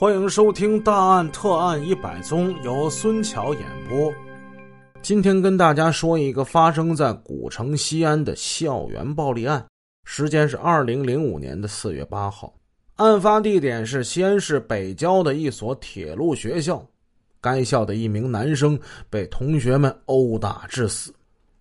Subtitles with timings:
[0.00, 4.10] 欢迎收听《大案特案一百宗》，由孙桥演播。
[5.02, 9.62] 今天跟大家说一个发生在古城西安的校园暴力案，
[10.04, 12.50] 时间是二零零五年的四月八号，
[12.96, 16.82] 案发地点是西安市北郊的一所铁路学校，
[17.38, 18.80] 该校的一名男生
[19.10, 21.12] 被同学们殴打致死。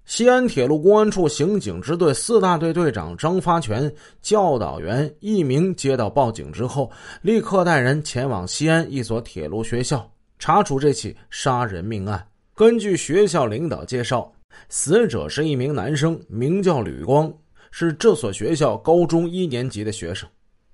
[0.10, 6.92] 西安铁路公安处刑警支队四大队队长张发全、教导员一名接到报警之后，
[7.22, 12.28] 立刻带人前往西安一所铁路学校查处这起杀人命案。
[12.56, 14.34] 根据学校领导介绍，
[14.68, 17.32] 死者是一名男生，名叫吕光，
[17.70, 20.28] 是这所学校高中一年级的学生。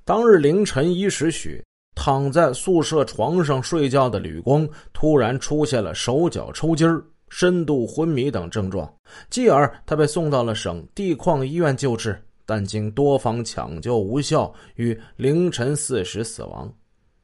[0.05, 1.61] 当日凌晨一时许，
[1.93, 7.03] 躺在宿舍床上睡觉的吕光突然出现了手脚抽筋儿。
[7.37, 8.89] 深度昏迷等症状，
[9.29, 16.73] 继而他被送到了省地矿医院救治，但经多方抢救无效，于凌晨四时死亡。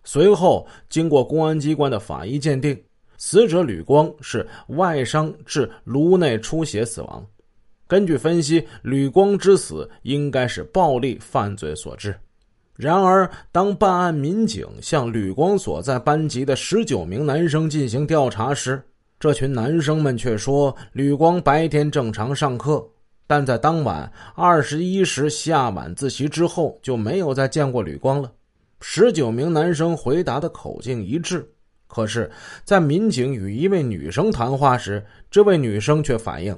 [0.04, 2.78] 随后，经过公安机关的法医鉴定，
[3.18, 7.26] 死者吕光是外伤致颅内出血死亡。
[7.88, 12.14] 根据分析，吕光之死应该是暴力犯罪所致。
[12.76, 18.84] 然而，当办案民警向吕光所在班级的十九名男生进行调查时，
[19.22, 22.84] 这群男生们却说，吕光白天正常上课，
[23.28, 28.32] 但在当晚二十一时下晚自习之后就没有再见过吕光了。
[28.80, 31.48] 十九名男生回答的口径一致，
[31.86, 32.32] 可是，
[32.66, 36.58] 在民警与一位女生谈话时，这位女生却反映，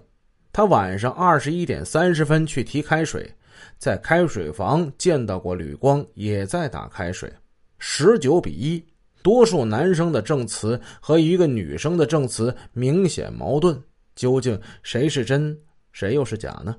[0.54, 3.30] 她晚上二十一点三十分去提开水，
[3.78, 7.30] 在开水房见到过吕光，也在打开水。
[7.78, 8.82] 十九比一。
[9.24, 13.76] 多数男生的证词和一个女生的证词明显矛盾，
[14.16, 15.58] 究竟谁是真，
[15.94, 16.76] 谁又是假呢？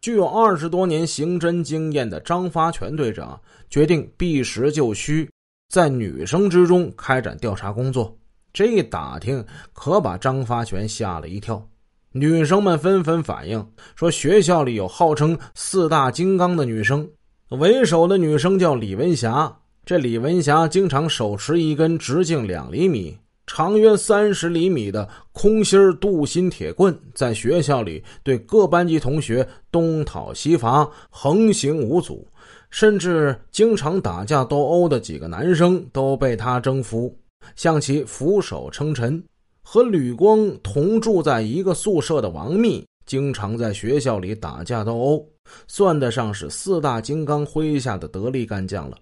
[0.00, 5.30] 具有二十多年刑侦经验的张发全队长决定避实就虚，
[5.70, 8.14] 在女生之中开展调查工作。
[8.52, 9.42] 这一打听
[9.72, 11.66] 可把张发全吓了一跳，
[12.10, 17.08] 女生们纷纷反映说，学校里有号称四大金刚的女生，
[17.48, 19.56] 为首的女生叫李文霞。
[19.84, 32.24] 这李文霞经常手持一根直径两厘米、长约三十厘米的空心镀锌铁棍，在学校里对各班级同学东讨西伐，横行无阻，
[32.70, 37.12] 甚至经常打架斗殴的几个男生都被他征服，
[37.56, 39.20] 向其俯首称臣。
[39.64, 45.28] 和吕光同住在一个宿舍的王密，经常在学校里打架斗殴，
[45.66, 48.96] 算得上是四大金刚麾下的得力干将了。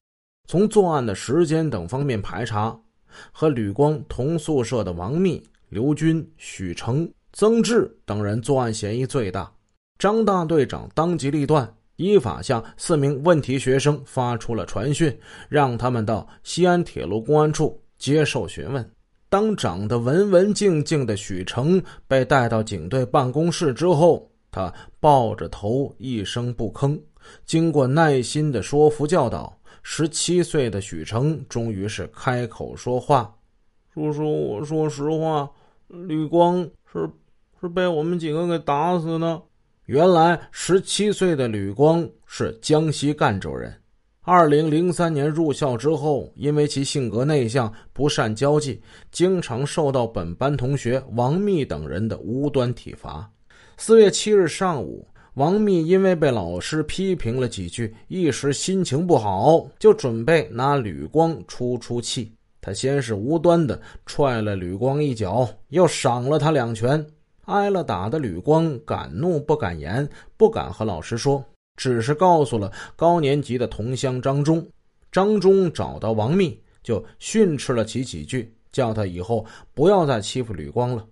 [0.51, 2.77] 从作案的时间等方面排查，
[3.31, 9.49] 和吕光同宿舍的王密、刘军、许成、曾志等人作案嫌疑最大。
[9.97, 15.17] 张大队长当机立断，依法向四名问题学生发出了传讯，
[15.49, 18.85] 让他们到西安铁路公安处接受询问。
[19.29, 27.01] 当长得文文静静的许成被带到警队办公室之后，他抱着头一声不吭。
[27.47, 29.57] 经过耐心的说服教导。
[29.83, 33.35] 十七岁的许成终于是开口说话
[33.95, 35.51] ：“叔叔，我说实话，
[35.89, 37.09] 吕光是
[37.61, 39.43] 是被我们几个给打死的。”
[39.87, 43.75] 原来，十七岁的吕光是江西赣州人。
[44.23, 53.29] 二零零三年入校之后，因为其性格内向、不善交际，经常受到本班同学王密等人的无端体罚。
[53.77, 55.07] 四月七日上午。
[55.35, 62.33] 王密因为被老师批评了几句，一时心情不好，就准备拿吕光出出气。
[62.61, 67.05] 他先是无端的踹了吕光一脚，又赏了他两拳。
[67.47, 71.45] 挨了打的吕光敢怒不敢言，不敢和老师说，
[71.77, 74.65] 只是告诉了高年级的同乡张忠。
[75.11, 81.05] 张忠找到王密，就训斥了其几句，叫他以后不要再欺负吕光了。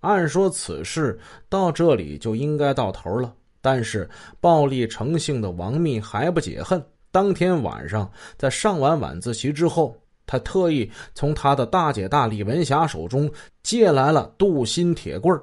[0.00, 1.18] 按说此事
[1.48, 3.34] 到这里就应该到头了。
[3.62, 4.06] 但是
[4.40, 6.84] 暴力成性的王密还不解恨。
[7.10, 9.96] 当天晚上，在上完晚自习之后，
[10.26, 13.30] 他特意从他的大姐大李文霞手中
[13.62, 15.38] 借来了镀锌铁棍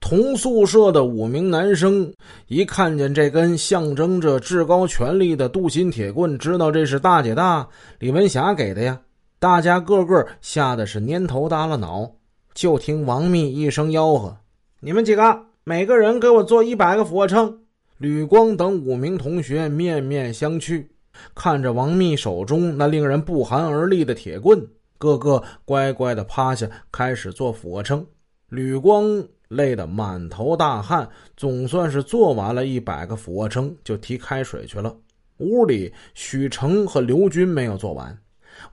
[0.00, 2.12] 同宿舍的五名男生
[2.46, 7.68] 一看见这根象征着至高权力的镀锌铁棍，知道这是大姐大
[7.98, 9.00] 李文霞给的呀。
[9.40, 12.08] 大家个个吓得是蔫头耷了脑。
[12.54, 14.36] 就听王密一声吆喝
[14.80, 15.22] ：“你们几个！”
[15.68, 17.60] 每个人给我做一百个俯卧撑。
[17.98, 20.86] 吕光等五名同学面面相觑，
[21.34, 24.66] 看着王密手中那令人不寒而栗的铁棍，
[24.96, 28.06] 个个乖乖的趴下，开始做俯卧撑。
[28.48, 31.06] 吕光累得满头大汗，
[31.36, 34.96] 总算是做完了一百个俯卧撑，就提开水去了。
[35.36, 38.18] 屋里，许成和刘军没有做完。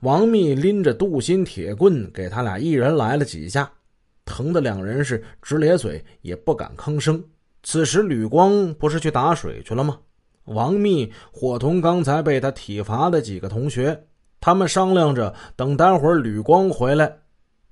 [0.00, 3.70] 王密拎着镀锌铁棍给他俩一人来了几下，
[4.26, 7.24] 疼的两人是直咧嘴，也不敢吭声。
[7.62, 9.98] 此时吕光不是去打水去了吗？
[10.44, 14.06] 王密伙同刚才被他体罚的几个同学，
[14.40, 17.16] 他们商量着等待会儿吕光回来，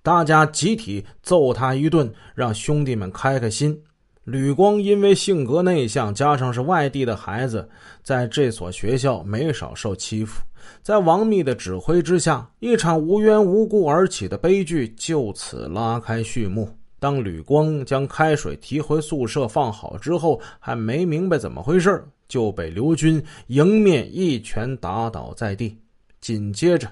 [0.02, 3.80] 大家集体揍他一顿，让兄弟们开开心。
[4.24, 7.68] 吕光因为性格内向，加上是外地的孩子，
[8.02, 10.42] 在这所学校没少受欺负。
[10.82, 16.68] 在王密的指挥之下，一场无缘无故而起的悲剧就此拉开序幕。
[16.98, 25.76] 当吕光将开水提回宿舍放好之后，还没明白怎么回事，就被刘军迎面一拳打倒在地。
[26.22, 26.90] 紧接着，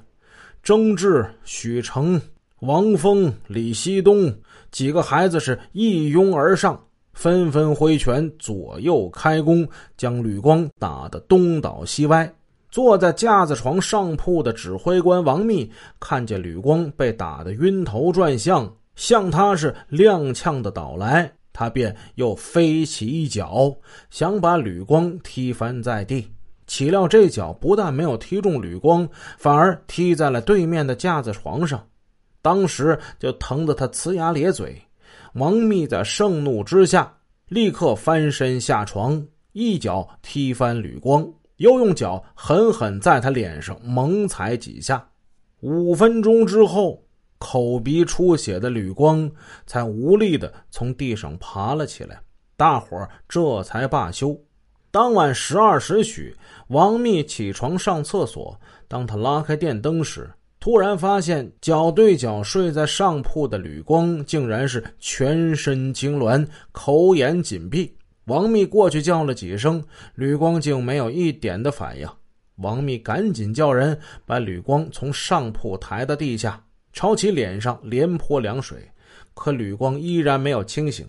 [0.62, 2.20] 曾志、许成、
[2.60, 4.30] 王峰、李希东
[4.70, 6.78] 几个孩子是一拥而上。
[7.12, 12.32] 纷纷挥拳，左右开弓，将吕光打得东倒西歪。
[12.70, 15.70] 坐在架子床上铺的指挥官王密
[16.00, 23.76] 看见吕光被打得晕头转向，向他是踉跄的倒来，他便又飞起一脚，
[24.08, 26.26] 想把吕光踢翻在地。
[26.66, 29.06] 岂料这脚不但没有踢中吕光，
[29.36, 31.86] 反而踢在了对面的架子床上，
[32.40, 34.80] 当时就疼得他呲牙咧嘴。
[35.34, 37.14] 王密在盛怒之下，
[37.48, 41.26] 立刻翻身下床，一脚踢翻吕光，
[41.56, 45.08] 又用脚狠狠在他脸上猛踩几下。
[45.60, 47.02] 五分钟之后，
[47.38, 49.30] 口鼻出血的吕光
[49.66, 52.20] 才无力的从地上爬了起来，
[52.56, 54.38] 大伙儿这才罢休。
[54.90, 56.36] 当晚十二时许，
[56.68, 60.30] 王密起床上厕所，当他拉开电灯时。
[60.62, 67.92] 突然发现脚对脚睡在上铺的吕光，竟然是全身痉挛、口眼紧闭。
[68.26, 69.82] 王密过去叫了几声，
[70.14, 72.08] 吕光竟没有一点的反应。
[72.58, 76.62] 王密赶紧叫人把吕光从上铺抬到地下，
[76.92, 78.88] 朝其脸上连泼凉水，
[79.34, 81.04] 可吕光依然没有清醒。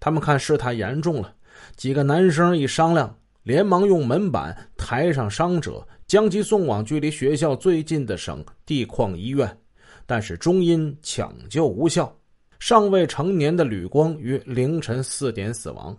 [0.00, 1.32] 他们看事态严重了，
[1.76, 5.86] 几个男生一商量，连忙用门板抬上伤者。
[6.06, 9.58] 将其送往距离学校最近的省地矿医院，
[10.06, 12.14] 但是终因抢救无效，
[12.60, 15.96] 尚未成年的吕光于凌晨四点死亡。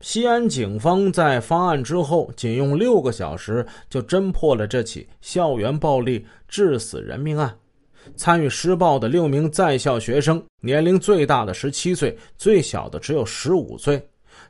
[0.00, 7.52] 西安警方在发案之后，仅用六个小时就侦破了这起校园暴力致死人命案。
[8.14, 14.00] 参与施暴的六名在校学生，年龄最大的十七岁，最小的只有十五岁。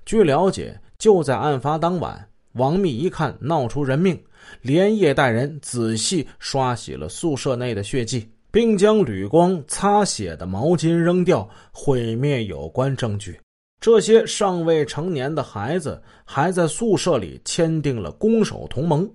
[0.05, 4.23] 据了解，就在案发当晚，王密一看闹出人命。
[4.63, 13.39] 连夜带人仔细刷洗了宿舍内的血迹，并将吕光擦血的毛巾扔掉，毁灭有关证据。
[13.81, 19.09] 这些尚未成年的孩子还在宿舍里签订了攻守同盟。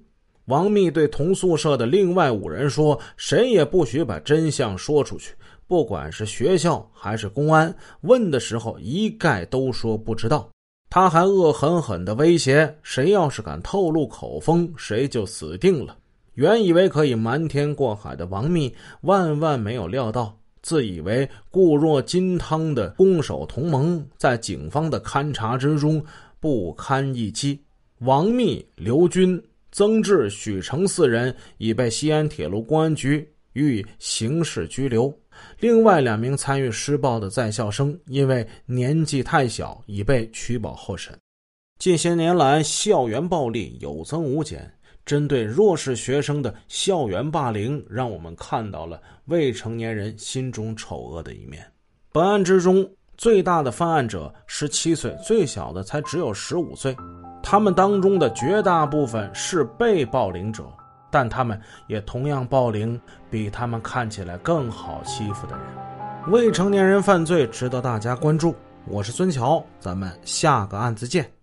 [0.45, 5.33] 王密对同宿舍的另外五人说：“谁也不许把真相说出去，
[5.67, 10.49] 不管是学校还是公安，问的时候一概都说不知道。”
[10.95, 15.97] 他还恶狠狠地威胁：“谁要是敢透露口风，谁就死定了。”
[16.35, 25.99] 原以为可以瞒天过海的王密，万万没有料到，自以为固若金汤的攻守同盟，在警方的勘查之中
[26.39, 27.59] 不堪一击。
[28.01, 35.11] 王密、刘军、曾志、许成四人已被西安铁路公安局予以刑事拘留。
[35.59, 41.13] 另外两名参与施暴的在校生，因为年纪太小，已被取保候审。
[41.79, 44.73] 近些年来，校园暴力有增无减，
[45.05, 51.65] 针对弱势学生的校园霸凌，让我们看到了未成年人心中丑恶的一面。
[52.11, 56.95] 本案之中，最大的犯案者十七岁，最小的才只有十五岁。
[57.41, 60.63] 他们当中的绝大部分是被暴凌者。
[61.13, 65.65] 但他们也同样暴凌比他们看起来更好欺负的人。
[66.31, 68.55] 未成年人犯罪值得大家关注。
[68.87, 71.33] 我是孙桥，咱们下个案子见。